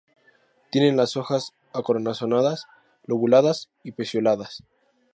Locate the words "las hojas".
0.97-1.53